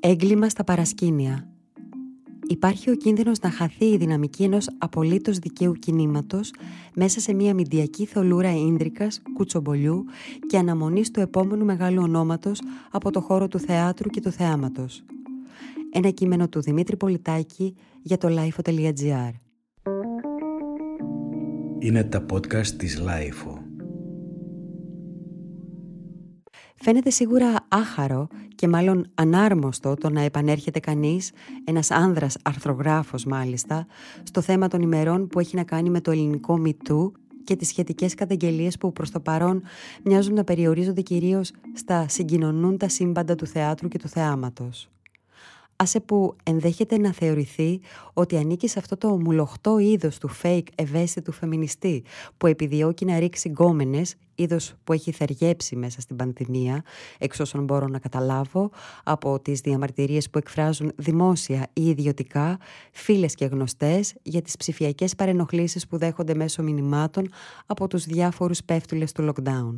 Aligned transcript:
Έγκλημα 0.00 0.48
στα 0.48 0.64
παρασκήνια. 0.64 1.48
Υπάρχει 2.50 2.90
ο 2.90 2.94
κίνδυνος 2.94 3.40
να 3.40 3.50
χαθεί 3.50 3.84
η 3.84 3.96
δυναμική 3.96 4.42
ενός 4.42 4.68
απολύτως 4.78 5.38
δικαίου 5.38 5.72
κινήματος 5.72 6.52
μέσα 6.94 7.20
σε 7.20 7.32
μια 7.32 7.54
μηντιακή 7.54 8.06
θολούρα 8.06 8.56
ίντρικας, 8.56 9.22
κουτσομπολιού 9.34 10.04
και 10.46 10.58
αναμονής 10.58 11.10
του 11.10 11.20
επόμενου 11.20 11.64
μεγάλου 11.64 12.02
ονόματος 12.02 12.60
από 12.90 13.10
το 13.10 13.20
χώρο 13.20 13.48
του 13.48 13.58
θεάτρου 13.58 14.10
και 14.10 14.20
του 14.20 14.30
θεάματος. 14.30 15.02
Ένα 15.92 16.10
κείμενο 16.10 16.48
του 16.48 16.60
Δημήτρη 16.60 16.96
Πολιτάκη 16.96 17.74
για 18.02 18.18
το 18.18 18.28
lifeo.gr 18.30 19.32
Είναι 21.78 22.04
τα 22.04 22.26
podcast 22.30 22.66
της 22.66 23.02
Lifeo. 23.06 23.67
Φαίνεται 26.80 27.10
σίγουρα 27.10 27.54
άχαρο 27.68 28.28
και 28.54 28.68
μάλλον 28.68 29.10
ανάρμοστο 29.14 29.94
το 29.94 30.10
να 30.10 30.20
επανέρχεται 30.20 30.80
κανείς, 30.80 31.32
ένας 31.64 31.90
άνδρας 31.90 32.36
αρθρογράφος 32.42 33.24
μάλιστα, 33.24 33.86
στο 34.22 34.40
θέμα 34.40 34.68
των 34.68 34.82
ημερών 34.82 35.26
που 35.26 35.40
έχει 35.40 35.56
να 35.56 35.64
κάνει 35.64 35.90
με 35.90 36.00
το 36.00 36.10
ελληνικό 36.10 36.56
μητού 36.56 37.12
και 37.44 37.56
τις 37.56 37.68
σχετικές 37.68 38.14
καταγγελίες 38.14 38.78
που 38.78 38.92
προς 38.92 39.10
το 39.10 39.20
παρόν 39.20 39.62
μοιάζουν 40.02 40.34
να 40.34 40.44
περιορίζονται 40.44 41.00
κυρίως 41.00 41.50
στα 41.74 42.08
συγκοινωνούν 42.08 42.78
σύμπαντα 42.86 43.34
του 43.34 43.46
θεάτρου 43.46 43.88
και 43.88 43.98
του 43.98 44.08
θεάματος 44.08 44.88
άσε 45.80 46.00
που 46.00 46.36
ενδέχεται 46.42 46.98
να 46.98 47.12
θεωρηθεί 47.12 47.80
ότι 48.12 48.36
ανήκει 48.36 48.68
σε 48.68 48.78
αυτό 48.78 48.96
το 48.96 49.20
μουλοχτό 49.20 49.78
είδος 49.78 50.18
του 50.18 50.30
fake 50.42 50.66
ευαίσθητου 50.74 51.32
φεμινιστή 51.32 52.04
που 52.36 52.46
επιδιώκει 52.46 53.04
να 53.04 53.18
ρίξει 53.18 53.48
γκόμενες, 53.48 54.14
είδος 54.34 54.74
που 54.84 54.92
έχει 54.92 55.12
θεργέψει 55.12 55.76
μέσα 55.76 56.00
στην 56.00 56.16
πανδημία, 56.16 56.82
εξ 57.18 57.40
όσων 57.40 57.64
μπορώ 57.64 57.86
να 57.86 57.98
καταλάβω, 57.98 58.70
από 59.04 59.40
τις 59.40 59.60
διαμαρτυρίες 59.60 60.30
που 60.30 60.38
εκφράζουν 60.38 60.92
δημόσια 60.96 61.66
ή 61.72 61.88
ιδιωτικά, 61.88 62.58
φίλες 62.92 63.34
και 63.34 63.44
γνωστές 63.44 64.14
για 64.22 64.42
τις 64.42 64.56
ψηφιακές 64.56 65.14
παρενοχλήσεις 65.14 65.86
που 65.86 65.96
δέχονται 65.96 66.34
μέσω 66.34 66.62
μηνυμάτων 66.62 67.28
από 67.66 67.88
τους 67.88 68.04
διάφορους 68.04 68.64
πέφτουλες 68.64 69.12
του 69.12 69.32
lockdown. 69.32 69.76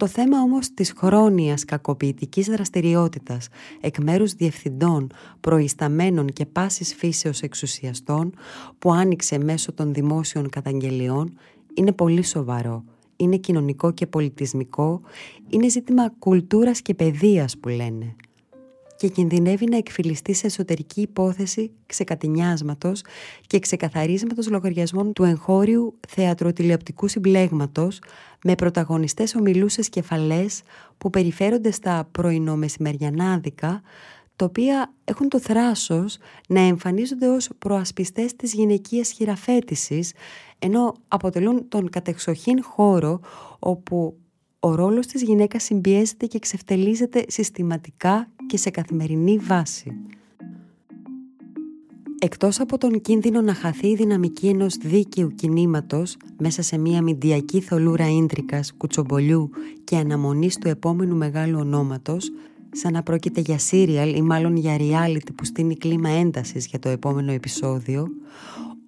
Το 0.00 0.06
θέμα 0.06 0.40
όμως 0.40 0.74
της 0.74 0.92
χρόνιας 0.96 1.64
κακοποιητικής 1.64 2.46
δραστηριότητας 2.46 3.48
εκ 3.80 3.98
μέρους 3.98 4.32
διευθυντών, 4.32 5.10
προϊσταμένων 5.40 6.26
και 6.26 6.46
πάσης 6.46 6.94
φύσεως 6.94 7.42
εξουσιαστών 7.42 8.34
που 8.78 8.92
άνοιξε 8.92 9.38
μέσω 9.38 9.72
των 9.72 9.94
δημόσιων 9.94 10.48
καταγγελιών 10.48 11.38
είναι 11.74 11.92
πολύ 11.92 12.22
σοβαρό. 12.22 12.84
Είναι 13.16 13.36
κοινωνικό 13.36 13.92
και 13.92 14.06
πολιτισμικό, 14.06 15.00
είναι 15.48 15.68
ζήτημα 15.68 16.12
κουλτούρας 16.18 16.82
και 16.82 16.94
παιδείας 16.94 17.58
που 17.58 17.68
λένε 17.68 18.16
και 19.00 19.08
κινδυνεύει 19.08 19.66
να 19.68 19.76
εκφυλιστεί 19.76 20.32
σε 20.32 20.46
εσωτερική 20.46 21.00
υπόθεση 21.00 21.70
ξεκατηνιάσματος 21.86 23.02
και 23.46 23.58
ξεκαθαρίσματος 23.58 24.48
λογαριασμών 24.48 25.12
του 25.12 25.24
εγχώριου 25.24 25.98
θεατροτηλεοπτικού 26.08 27.08
συμπλέγματος 27.08 28.00
με 28.44 28.54
πρωταγωνιστές 28.54 29.34
ομιλούσες 29.34 29.88
κεφαλές 29.88 30.62
που 30.98 31.10
περιφέρονται 31.10 31.70
στα 31.70 32.08
πρωινομεσημεριανάδικα 32.12 33.82
τα 34.36 34.44
οποία 34.44 34.92
έχουν 35.04 35.28
το 35.28 35.40
θράσος 35.40 36.18
να 36.48 36.60
εμφανίζονται 36.60 37.28
ως 37.28 37.48
προασπιστές 37.58 38.36
της 38.36 38.52
γυναικείας 38.52 39.10
χειραφέτησης 39.10 40.12
ενώ 40.58 40.94
αποτελούν 41.08 41.68
τον 41.68 41.90
κατεξοχήν 41.90 42.62
χώρο 42.62 43.20
όπου 43.58 44.16
ο 44.60 44.74
ρόλος 44.74 45.06
της 45.06 45.22
γυναίκας 45.22 45.62
συμπιέζεται 45.62 46.26
και 46.26 46.36
εξευτελίζεται 46.36 47.24
συστηματικά 47.28 48.28
και 48.46 48.56
σε 48.56 48.70
καθημερινή 48.70 49.38
βάση. 49.38 49.92
Εκτός 52.22 52.60
από 52.60 52.78
τον 52.78 53.00
κίνδυνο 53.00 53.40
να 53.40 53.54
χαθεί 53.54 53.88
η 53.88 53.94
δυναμική 53.94 54.48
ενός 54.48 54.76
δίκαιου 54.76 55.34
κινήματος 55.34 56.16
μέσα 56.38 56.62
σε 56.62 56.78
μια 56.78 57.02
μηντιακή 57.02 57.60
θολούρα 57.60 58.10
ίντρικας, 58.10 58.74
κουτσομπολιού 58.76 59.50
και 59.84 59.96
αναμονής 59.96 60.58
του 60.58 60.68
επόμενου 60.68 61.16
μεγάλου 61.16 61.58
ονόματος, 61.58 62.30
σαν 62.72 62.92
να 62.92 63.02
πρόκειται 63.02 63.40
για 63.40 63.58
σύριαλ 63.58 64.16
ή 64.16 64.22
μάλλον 64.22 64.56
για 64.56 64.76
reality 64.78 65.28
που 65.34 65.44
στείνει 65.44 65.76
κλίμα 65.76 66.08
έντασης 66.08 66.66
για 66.66 66.78
το 66.78 66.88
επόμενο 66.88 67.32
επεισόδιο, 67.32 68.08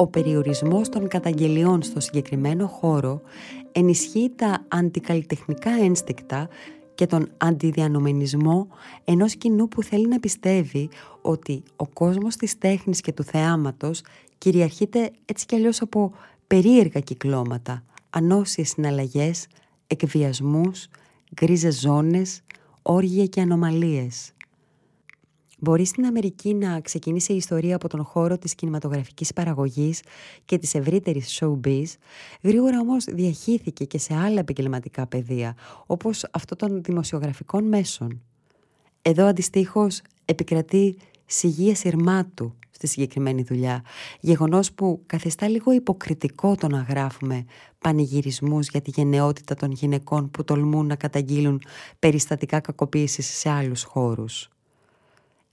ο 0.00 0.06
περιορισμός 0.06 0.88
των 0.88 1.08
καταγγελιών 1.08 1.82
στο 1.82 2.00
συγκεκριμένο 2.00 2.66
χώρο 2.66 3.20
ενισχύει 3.72 4.32
τα 4.36 4.64
αντικαλλιτεχνικά 4.68 5.70
ένστικτα 5.70 6.48
και 6.94 7.06
τον 7.06 7.28
αντιδιανομενισμό 7.36 8.68
ενός 9.04 9.34
κοινού 9.34 9.68
που 9.68 9.82
θέλει 9.82 10.08
να 10.08 10.20
πιστεύει 10.20 10.88
ότι 11.22 11.62
ο 11.76 11.86
κόσμος 11.86 12.36
της 12.36 12.58
τέχνης 12.58 13.00
και 13.00 13.12
του 13.12 13.22
θεάματος 13.22 14.02
κυριαρχείται 14.38 15.10
έτσι 15.24 15.46
κι 15.46 15.54
αλλιώς 15.54 15.80
από 15.80 16.12
περίεργα 16.46 17.00
κυκλώματα, 17.00 17.82
ανώσιες 18.10 18.68
συναλλαγές, 18.68 19.46
εκβιασμούς, 19.86 20.88
γκρίζες 21.34 21.80
ζώνες, 21.80 22.42
όργια 22.82 23.26
και 23.26 23.40
ανομαλίες. 23.40 24.32
Μπορεί 25.62 25.84
στην 25.84 26.06
Αμερική 26.06 26.54
να 26.54 26.80
ξεκινήσει 26.80 27.32
η 27.32 27.36
ιστορία 27.36 27.74
από 27.74 27.88
τον 27.88 28.04
χώρο 28.04 28.38
της 28.38 28.54
κινηματογραφικής 28.54 29.32
παραγωγής 29.32 30.02
και 30.44 30.58
της 30.58 30.74
ευρύτερης 30.74 31.40
showbiz, 31.40 31.84
γρήγορα 32.42 32.80
όμως 32.80 33.04
διαχύθηκε 33.04 33.84
και 33.84 33.98
σε 33.98 34.14
άλλα 34.14 34.40
επαγγελματικά 34.40 35.06
πεδία, 35.06 35.56
όπως 35.86 36.24
αυτό 36.30 36.56
των 36.56 36.82
δημοσιογραφικών 36.82 37.64
μέσων. 37.64 38.22
Εδώ 39.02 39.26
αντιστοίχως 39.26 40.00
επικρατεί 40.24 40.96
σιγεία 41.26 41.74
σειρμάτου 41.74 42.54
στη 42.70 42.86
συγκεκριμένη 42.86 43.42
δουλειά, 43.42 43.84
γεγονός 44.20 44.72
που 44.72 45.02
καθιστά 45.06 45.48
λίγο 45.48 45.72
υποκριτικό 45.72 46.54
το 46.54 46.68
να 46.68 46.80
γράφουμε 46.88 47.44
πανηγυρισμούς 47.78 48.68
για 48.68 48.80
τη 48.80 48.90
γενναιότητα 48.90 49.54
των 49.54 49.70
γυναικών 49.70 50.30
που 50.30 50.44
τολμούν 50.44 50.86
να 50.86 50.96
καταγγείλουν 50.96 51.62
περιστατικά 51.98 52.60
κακοποίησης 52.60 53.26
σε 53.26 53.50
άλλους 53.50 53.82
χώρους 53.82 54.50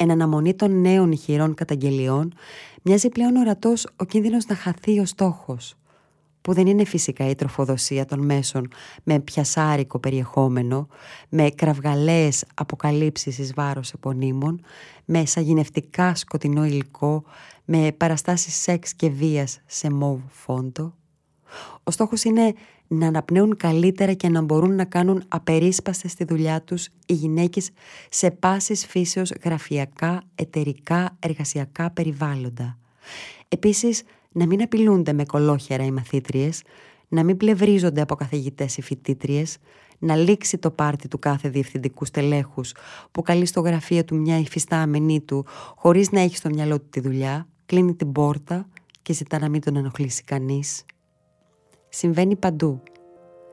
εν 0.00 0.10
αναμονή 0.10 0.54
των 0.54 0.80
νέων 0.80 1.12
ηχηρών 1.12 1.54
καταγγελιών, 1.54 2.34
μοιάζει 2.82 3.08
πλέον 3.08 3.36
ορατός 3.36 3.86
ο 3.96 4.04
κίνδυνος 4.04 4.46
να 4.46 4.54
χαθεί 4.54 4.98
ο 4.98 5.04
στόχος, 5.06 5.74
που 6.40 6.52
δεν 6.52 6.66
είναι 6.66 6.84
φυσικά 6.84 7.28
η 7.28 7.34
τροφοδοσία 7.34 8.04
των 8.04 8.24
μέσων 8.24 8.68
με 9.02 9.20
πιασάρικο 9.20 9.98
περιεχόμενο, 9.98 10.88
με 11.28 11.50
κραυγαλαίες 11.50 12.44
αποκαλύψεις 12.54 13.38
εις 13.38 13.54
βάρος 13.54 13.92
επωνύμων, 13.92 14.60
με 15.04 15.26
σαγηνευτικά 15.26 16.14
σκοτεινό 16.14 16.64
υλικό, 16.64 17.24
με 17.64 17.92
παραστάσεις 17.96 18.54
σεξ 18.54 18.94
και 18.94 19.10
βίας 19.10 19.60
σε 19.66 19.90
μόβ 19.90 20.20
φόντο. 20.28 20.97
Ο 21.82 21.90
στόχος 21.90 22.24
είναι 22.24 22.54
να 22.88 23.06
αναπνέουν 23.06 23.56
καλύτερα 23.56 24.12
και 24.12 24.28
να 24.28 24.42
μπορούν 24.42 24.74
να 24.74 24.84
κάνουν 24.84 25.22
απερίσπαστες 25.28 26.10
στη 26.10 26.24
δουλειά 26.24 26.62
τους 26.62 26.88
οι 27.06 27.12
γυναίκες 27.12 27.70
σε 28.10 28.30
πάσης 28.30 28.86
φύσεως 28.86 29.32
γραφειακά, 29.44 30.22
εταιρικά, 30.34 31.16
εργασιακά 31.18 31.90
περιβάλλοντα. 31.90 32.78
Επίσης, 33.48 34.02
να 34.32 34.46
μην 34.46 34.62
απειλούνται 34.62 35.12
με 35.12 35.24
κολόχερα 35.24 35.84
οι 35.84 35.90
μαθήτριες, 35.90 36.62
να 37.08 37.22
μην 37.24 37.36
πλευρίζονται 37.36 38.00
από 38.00 38.14
καθηγητές 38.14 38.76
οι 38.76 38.82
φοιτήτριες, 38.82 39.56
να 39.98 40.16
λήξει 40.16 40.58
το 40.58 40.70
πάρτι 40.70 41.08
του 41.08 41.18
κάθε 41.18 41.48
διευθυντικού 41.48 42.04
στελέχους 42.04 42.74
που 43.10 43.22
καλεί 43.22 43.46
στο 43.46 43.60
γραφείο 43.60 44.04
του 44.04 44.16
μια 44.16 44.38
υφιστάμενή 44.38 45.20
του 45.20 45.46
χωρίς 45.76 46.10
να 46.10 46.20
έχει 46.20 46.36
στο 46.36 46.48
μυαλό 46.48 46.78
του 46.78 46.86
τη 46.90 47.00
δουλειά, 47.00 47.48
κλείνει 47.66 47.94
την 47.94 48.12
πόρτα 48.12 48.68
και 49.02 49.12
ζητά 49.12 49.38
να 49.38 49.48
μην 49.48 49.60
τον 49.60 49.76
ενοχλήσει 49.76 50.22
κανείς. 50.22 50.84
Συμβαίνει 51.88 52.36
παντού. 52.36 52.82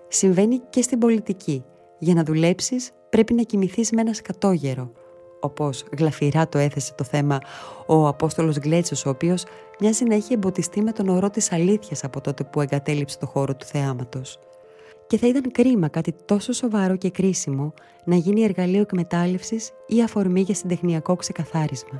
Συμβαίνει 0.08 0.62
και 0.70 0.82
στην 0.82 1.00
πολιτική. 1.00 1.64
Για 2.00 2.14
να 2.14 2.24
δουλέψεις 2.24 2.92
πρέπει 3.10 3.34
να 3.34 3.42
κοιμηθείς 3.42 3.92
με 3.92 4.02
ένα 4.02 4.14
σκατόγερο. 4.14 4.92
Όπως 5.40 5.86
γλαφυρά 5.98 6.48
το 6.50 6.58
έθεσε 6.58 6.94
το 6.98 7.04
θέμα 7.04 7.40
ο 7.86 8.08
Απόστολος 8.08 8.58
Γκλέτσος, 8.58 9.06
ο 9.06 9.10
οποίος 9.10 9.44
μοιάζει 9.80 10.04
να 10.04 10.16
έχει 10.16 10.34
εμποτιστεί 10.34 10.82
με 10.82 10.92
τον 10.92 11.08
ορό 11.10 11.30
της 11.30 11.52
αλήθειας 11.52 12.04
από 12.04 12.22
τότε 12.22 12.44
που 12.44 12.62
εγκατέλειψε 12.62 13.18
το 13.18 13.26
χώρο 13.26 13.56
του 13.56 13.66
θεάματος. 13.66 14.40
Και 15.08 15.18
θα 15.18 15.28
ήταν 15.28 15.52
κρίμα 15.52 15.88
κάτι 15.88 16.16
τόσο 16.26 16.54
σοβαρό 16.54 16.96
και 16.96 17.10
κρίσιμο 17.10 17.74
να 18.06 18.16
γίνει 18.16 18.44
εργαλείο 18.44 18.82
εκμετάλλευσης 18.82 19.72
ή 19.88 20.02
αφορμή 20.02 20.42
για 20.42 20.56
συντεχνιακό 20.56 21.16
ξεκαθάρισμα. 21.16 22.00